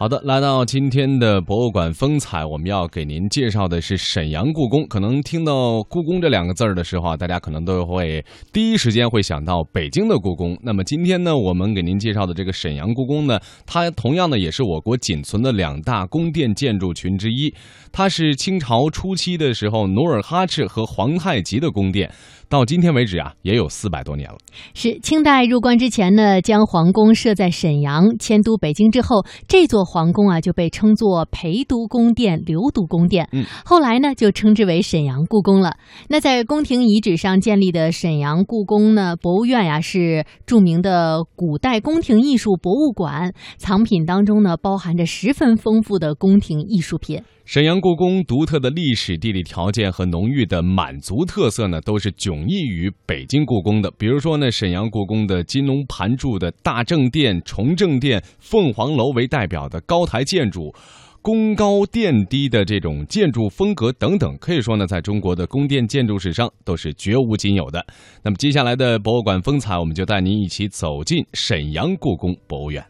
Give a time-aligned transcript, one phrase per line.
[0.00, 4.88] 好的，来到今天的博物馆风采，我们要给您介绍的是沈阳故宫。
[4.88, 10.58] 可能听到“故宫”这两个字儿的时候啊，大家可能都会第一时间会想到北京的故宫。
[10.62, 17.54] 那么今天呢，我们给您介绍的这个沈阳故宫呢，它同样呢也是我国仅存的两大宫殿建筑群之一。
[17.92, 22.10] 它是清朝初期的时候努尔哈赤和皇太极的宫殿。
[22.50, 24.36] 到今天为止啊，也有四百多年了。
[24.74, 33.28] 是清代入关之前呢，将皇宫设在沈阳，迁都北京之后，这座皇宫啊就被称作陪都宫殿、留都宫殿。
[33.30, 35.76] 嗯，后来呢就称之为沈阳故宫了。
[36.08, 47.22] 那在宫廷遗址上建立的沈阳故宫呢，博物院呀是著名的古代宫廷艺术博物馆，藏品当中呢包含着十分丰富的宫廷艺术品。
[47.52, 53.90] 沈阳故宫独特的历史地理条件和浓郁的满族特色呢，都是迥异于北京故宫的。
[53.98, 60.72] 比如说呢，沈阳故宫的金龙盘柱的大正殿、崇正殿、凤凰楼为代表的高台建筑，
[61.20, 67.84] 宫高殿低的这种建筑风格等等，可以说呢，在中国的宫殿建筑史上都是绝无仅有的。
[68.22, 72.80] 那么接下来的博物馆风采，我们就带您一起走进沈阳故宫博物院。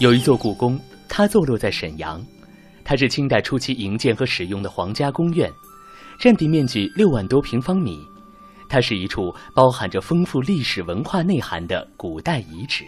[0.00, 2.24] 有一座故宫，它坐落在沈阳，
[2.82, 5.52] 它是清代初期营建和使用的皇家宫院，
[6.18, 8.00] 占地面积六万多平方米。
[8.66, 12.82] 它是一处包含着丰富历史文化内涵的古代遗址。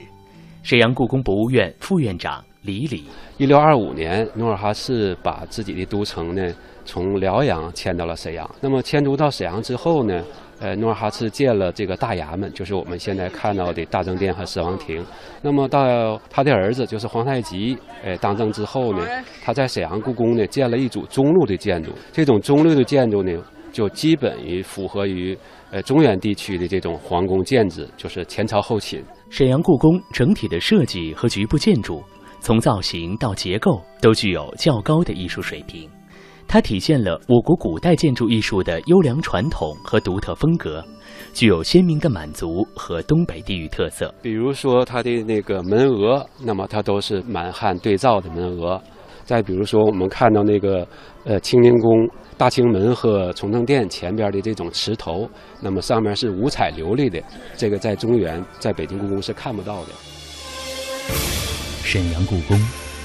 [0.62, 3.04] 沈阳故宫博物院副院长李礼，
[3.36, 6.50] 一六二五年，努尔哈赤把自己的都城呢
[6.86, 8.50] 从辽阳迁到了沈阳。
[8.58, 10.24] 那么迁都到沈阳之后呢？
[10.62, 15.04] 呃，努尔哈赤建了这个大衙门，就是我们现在看到的大政殿和十王亭。
[15.42, 19.04] 那么到他的儿子就是皇太极，呃，当政之后呢，
[19.42, 21.90] 他在沈阳故宫呢建了一组中路的建筑。
[22.12, 23.32] 这种中路的建筑呢，
[23.72, 25.36] 就基本于符合于
[25.72, 29.02] 呃中原地区的这种皇宫建制，就是前朝后寝。
[29.30, 32.00] 沈阳故宫整体的设计和局部建筑，
[32.38, 35.90] 从造型到结构都具有较高的艺术水平。
[36.52, 40.84] 它体现了我国古代建筑艺术的优良传统和独特风格，
[41.32, 44.14] 具有鲜明的满族和东北地域特色。
[44.20, 48.78] 比如说它的那个门额，那么它都是满汉对照的门额。
[49.24, 50.86] 再比如说我们看到那个
[51.24, 55.26] 呃清宁宫大清门和崇政殿前边的这种池头，
[55.58, 57.18] 那么上面是五彩琉璃的，
[57.56, 59.92] 这个在中原在北京故宫是看不到的。
[61.82, 62.60] 沈阳故宫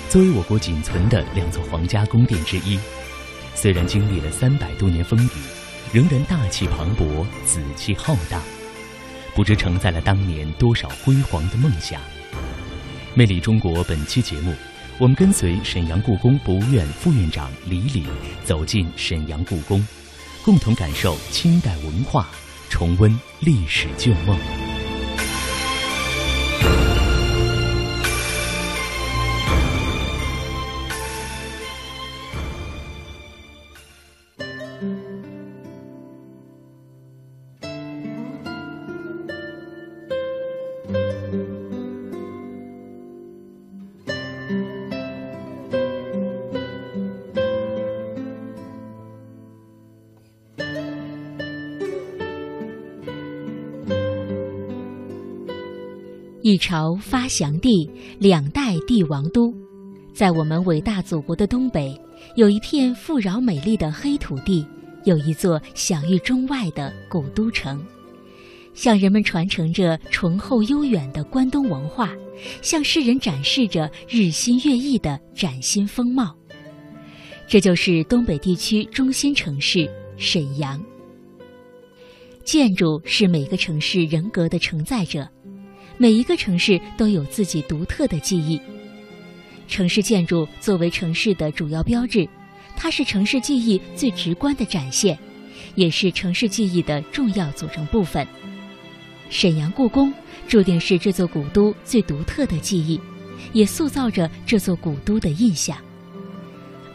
[0.09, 2.77] 作为我国仅存的两座皇家宫殿之一。
[3.59, 5.29] 虽然经历了三百多年风雨，
[5.91, 8.39] 仍然大气磅礴、紫气浩荡，
[9.33, 11.99] 不知承载了当年多少辉煌的梦想。
[13.15, 14.53] 魅力中国本期节目，
[14.99, 18.05] 我们跟随沈阳故宫博物院副院长李礼
[18.43, 19.83] 走进沈阳故宫，
[20.45, 22.29] 共同感受清代文化，
[22.69, 24.66] 重温历史旧梦。
[56.47, 59.53] 一朝发祥地，两代帝王都，
[60.13, 61.93] 在我们伟大祖国的东北，
[62.37, 64.65] 有一片富饶美丽的黑土地，
[65.03, 67.85] 有一座享誉中外的古都城，
[68.73, 72.15] 向人们传承着醇厚悠远的关东文化，
[72.61, 76.33] 向世人展示着日新月异的崭新风貌。
[77.45, 80.81] 这就是东北地区中心城市沈阳。
[82.45, 85.27] 建筑是每个城市人格的承载者。
[85.97, 88.59] 每一个城市都有自己独特的记忆。
[89.67, 92.27] 城市建筑作为城市的主要标志，
[92.75, 95.17] 它是城市记忆最直观的展现，
[95.75, 98.25] 也是城市记忆的重要组成部分。
[99.29, 100.13] 沈阳故宫
[100.47, 102.99] 注定是这座古都最独特的记忆，
[103.51, 105.77] 也塑造着这座古都的印象。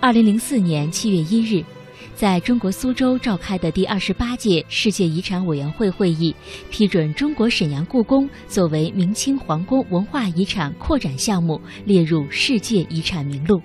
[0.00, 1.64] 二零零四年七月一日。
[2.14, 6.34] 在中国苏州召开的第二十八届世界遗产委员会会议，
[6.70, 13.60] 批准中国沈阳故宫作为明清皇宫文化遗产扩展项目列入世界遗产名录。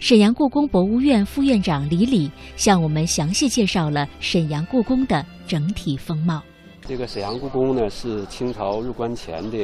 [0.00, 6.42] 沈阳故宫博物院副院长李礼向我们详细介绍了沈阳故宫的整体风貌。
[6.86, 9.58] 这个沈阳故宫呢，是清朝入关前的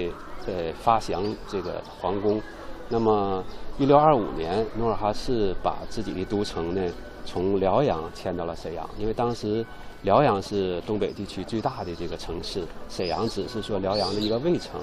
[0.46, 2.40] 呃发祥这个皇宫。
[2.88, 3.42] 那么，
[3.78, 6.82] 一六二五年，努尔哈赤把自己的都城呢。
[7.24, 9.64] 从辽阳迁到了沈阳，因为当时
[10.02, 14.80] 辽阳是东北地区最大的这个城市，沈阳只是说辽阳的一个卫城。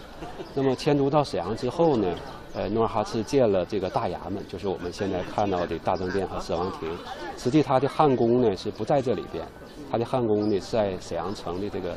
[0.54, 2.16] 那么迁都到沈阳之后呢，
[2.54, 6.90] 呃，努尔哈赤建了这个大衙门，就是我们现在看到的大政殿和十王亭。
[7.38, 9.46] 实际他的汉宫呢是不在这里边，
[9.92, 11.96] 他的汉宫呢在沈阳城的这个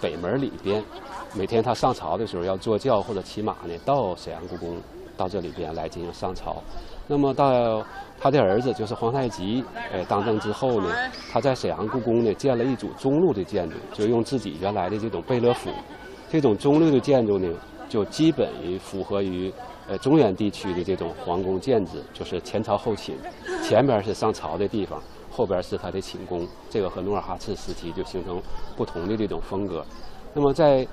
[0.00, 0.82] 北门里边。
[1.34, 4.76] 每天他上朝的时候要坐轿或者骑马呢，到沈阳故宫，
[5.16, 6.62] 到这里边来进行上朝。
[7.06, 7.84] 那么到
[8.20, 10.94] 他的儿子就是皇太极，呃，当政之后呢，
[11.32, 15.70] 他在沈阳故宫呢建了一组中路的建筑，就用自己原来的这种贝勒府，
[16.28, 17.48] 这种中路的建筑呢，
[17.88, 19.50] 就基本于符合于
[19.88, 23.16] 呃中原地区的这种皇宫建制，就是前朝后寝，
[23.62, 28.38] 前边是上朝的地方，后边是他的寝宫，这个和努尔哈赤时期就形成
[28.76, 29.82] 不同的这种风格。
[30.34, 30.86] 那么在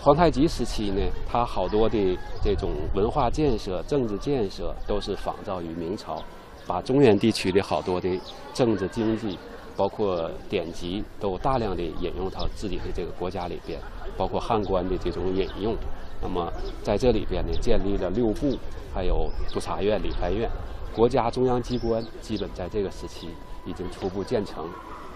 [0.00, 6.20] 皇太极时期呢，他好多的这种文化建设、政治建设都是仿照于明朝，
[6.66, 8.08] 把中原地区的好多的
[8.54, 9.38] 政治经济，
[9.76, 13.78] 包括典籍，都大量的引用到自己的这个国家里边，
[14.16, 15.76] 包括汉官的这种引用。
[16.20, 18.56] 那么在这里边呢，建立了六部，
[18.94, 20.48] 还有督察院、理藩院，
[20.94, 23.28] 国家中央机关基本在这个时期
[23.64, 24.64] 已经初步建成。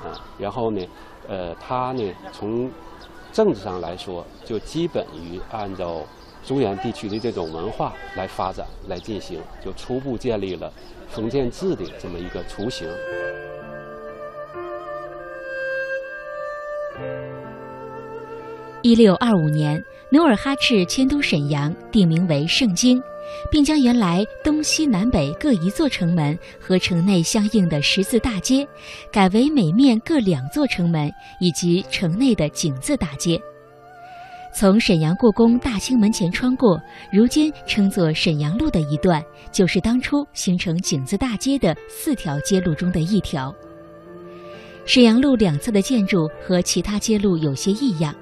[0.04, 0.86] 啊，然后呢，
[1.26, 2.70] 呃，他呢从
[3.32, 6.02] 政治上来说，就基本于按照
[6.46, 10.72] 中原地区的这种文化来发展来进行，就初步建立了
[11.08, 12.88] 封建制的这么一个雏形。
[18.82, 23.02] 一六二五年，努尔哈赤迁都沈阳，定名为盛京。
[23.50, 28.66] 并将原来东西南北各一座城门和城内相应的十字大街，
[29.10, 31.10] 改为每面各两座城门
[31.40, 33.36] 以及城内的井字大街。
[34.58, 36.80] 从沈阳故宫大清门前穿过，
[37.12, 39.22] 如今称作沈阳路的一段，
[39.52, 43.54] 就是当初形成井字大街的四条街路中的一条。
[44.86, 48.14] 沈阳路两侧的建筑和其他街路有些异样。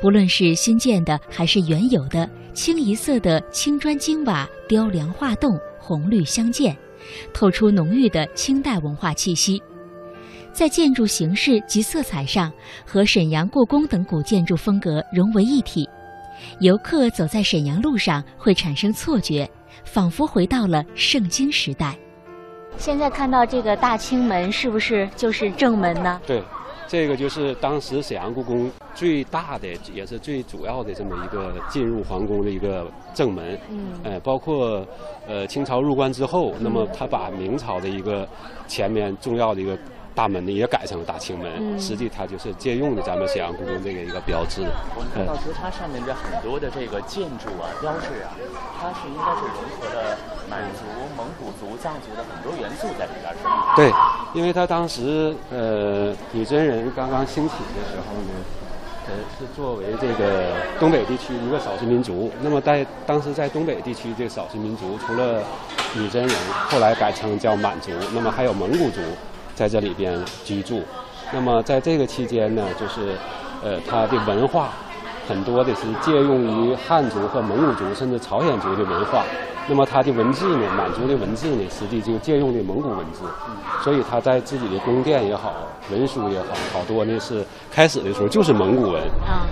[0.00, 6.74] 不论是新建的还是原有的，清一色的青砖金瓦、雕梁画栋、红绿相间，
[7.34, 9.62] 透出浓郁的清代文化气息。
[10.56, 12.50] 在建筑形式及色彩上，
[12.86, 15.86] 和沈阳故宫等古建筑风格融为一体。
[16.60, 19.46] 游客走在沈阳路上会产生错觉，
[19.84, 21.94] 仿佛回到了圣经时代。
[22.78, 26.18] 现在看到这个大清门，是不是就是正门呢？
[26.26, 26.42] 对。
[26.88, 33.58] 这个就是当时沈阳故宫最大的，也是最主要的这么一个进入皇宫的一个正门。
[33.68, 33.88] 嗯。
[34.04, 34.86] 呃，包括
[35.26, 38.26] 呃清朝入关之后，那么他把明朝的一个
[38.66, 39.78] 前面重要的一个。
[40.16, 44.62] 大门呢也改成了大清门，实际它就是借用的咱们沈阳故宫这个一个标志。
[44.96, 48.32] 我们看到，其实它上面的很多的这个建筑啊、标志啊，
[48.80, 50.16] 它是应该是融合了
[50.48, 53.76] 满族、蒙古族、藏族的很多元素在里边，是吗？
[53.76, 53.92] 对，
[54.32, 58.32] 因为它当时呃女真人刚刚兴起的时候呢，
[59.08, 62.32] 呃是作为这个东北地区一个少数民族。
[62.40, 65.42] 那么在当时在东北地区这个少数民族，除了
[65.92, 66.34] 女真人，
[66.70, 69.02] 后来改称叫满族，那么还有蒙古族。
[69.56, 70.82] 在这里边居住，
[71.32, 73.16] 那么在这个期间呢，就是，
[73.64, 74.68] 呃，它的文化
[75.26, 79.24] 很多的是借用于汉族和蒙古族甚至朝鲜族的文化。
[79.68, 83.24] 那么他的文字呢，满族的文字呢，实际就借用的蒙古文字，
[83.82, 85.52] 所以他在自己的宫殿也好，
[85.90, 89.02] 文书也好，好多呢是开始的时候就是蒙古文。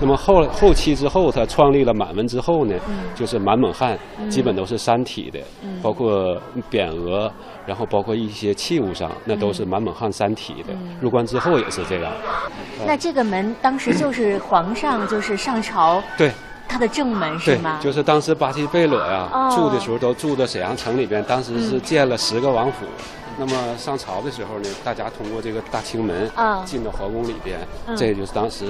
[0.00, 2.74] 那么后后期之后，他创立了满文之后呢，
[3.14, 5.40] 就是满蒙汉，基本都是三体的，
[5.82, 6.40] 包括
[6.70, 7.28] 匾额，
[7.66, 10.72] 然后包括一些器物上，那都是满蒙汉三体的。
[11.00, 12.12] 入关之后也是这样。
[12.86, 16.00] 那这个门当时就是皇上就是上朝。
[16.16, 16.30] 对。
[16.74, 17.78] 他的正门是吗？
[17.80, 22.84] 就是当时巴西贝勒呀住的时候都住在沈阳城里边，当时是建了十个王府。
[23.38, 26.28] 那么上朝的时候呢，大家通过这个大清门
[26.64, 27.60] 进到皇宫里边，
[27.96, 28.66] 这就是当时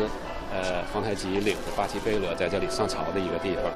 [0.52, 3.72] 呃皇太极领着巴西贝勒在这里上朝的一个地方。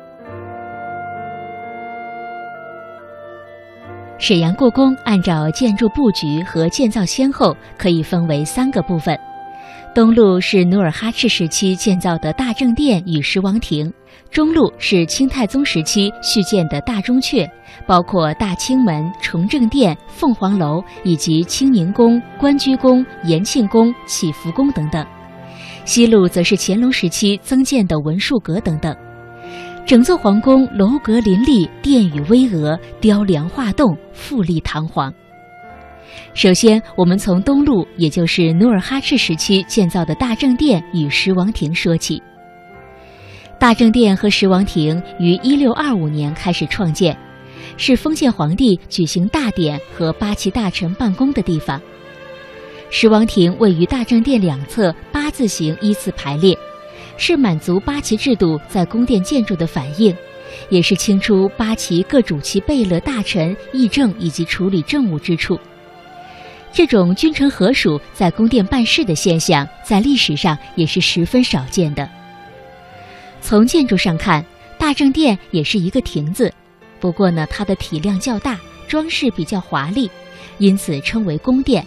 [4.18, 9.18] 沈阳故宫按照建筑布局和建造先后，可以分为三个部分。
[9.94, 13.90] 东路是努尔哈赤时期建造的大正殿与十王亭，
[14.31, 17.49] 中路是清太宗时期续建的大中阙，
[17.87, 25.05] 包括大清门、崇正殿、凤凰楼以及清宁宫、关雎宫、延庆宫、祈福宫等等。
[25.85, 28.95] 西路则是乾隆时期增建的文殊阁等等。
[29.87, 35.11] 整座皇宫楼阁林立，殿宇巍峨，雕梁画栋，富丽堂皇。
[36.35, 42.23] 首先，我们从东路，也就是努尔哈赤时期建造的大正殿与十王亭说起。
[43.59, 47.17] 大政殿和十王亭于一六二五年开始创建，
[47.77, 51.81] 是封建皇帝举行大典和八旗大臣办公的地方。
[52.88, 56.57] 十王亭位于大政殿两侧八字形依次排列，
[57.17, 60.17] 是满族八旗制度在宫殿建筑的反映，
[60.69, 65.59] 也是清初八旗各主其贝勒大臣议政以及处理政务之处。
[66.73, 72.09] 这种君臣合署在宫殿办事的现象，在历史上也是十分少见的。
[73.49, 74.45] 从建筑上看，
[74.78, 76.52] 大正殿也是一个亭子，
[77.00, 80.11] 不过呢，它的体量较大，装饰比较华丽，
[80.59, 81.83] 因此称为宫殿。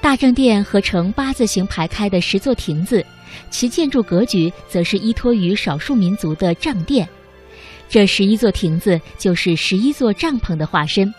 [0.00, 3.04] 大正殿合成八字形排开的十座亭子，
[3.50, 7.06] 其建筑格局则是依托于少数民族的帐殿。
[7.86, 11.12] 这十一座亭子就是十一座帐篷的化身。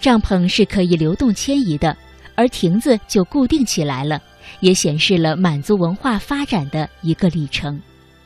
[0.00, 1.96] 帐篷是可以流动迁移的，
[2.36, 4.22] 而亭子就固定起来了，
[4.60, 7.76] 也显示了满族文化发展的一个里程。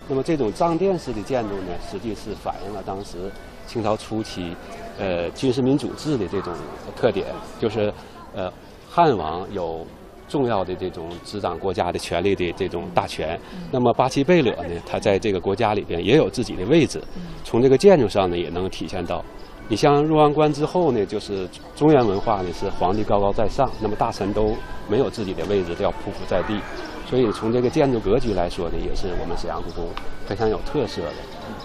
[0.09, 3.31] 那么这种帐殿式的建筑呢，实际是反映了当时
[3.67, 4.55] 清朝初期，
[4.99, 6.53] 呃，军事民主制的这种
[6.95, 7.27] 特点，
[7.59, 7.93] 就是
[8.35, 8.53] 呃，
[8.89, 9.87] 汉王有
[10.29, 13.39] 重要的这种执掌国家的权力的这种大权，
[13.71, 17.03] 那么八旗贝勒呢，他在这个国家里边也有自己的位置，
[17.43, 19.25] 从这个建筑上呢，也能体现到。
[19.67, 24.55] 你像入完关之后呢，就是中原文化呢是皇帝高高在上，那么大臣都
[24.87, 26.61] 没有自己的位置，都要匍匐在地。
[27.09, 29.89] 所以从这个建筑格局来说呢，也是我们沈阳故宫
[30.27, 31.15] 非常有特色的，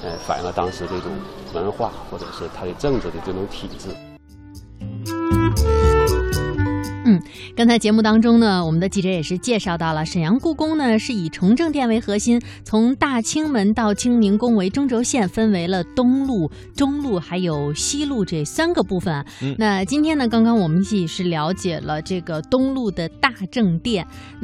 [0.04, 1.12] 呃，反映了当时这种
[1.54, 3.90] 文化或者是它的政治的这种体制。
[7.06, 7.20] 嗯，
[7.56, 19.26] 刚才节目当中呢，我们的记者也是介绍到了沈阳故宫呢，是以崇政殿为核心，从大清门到清宁宫为中轴线，分为了东路、中路还有西路这三个部分。
[19.58, 24.06] 那今天呢，刚刚我们一起是了解了这个东路的大正殿。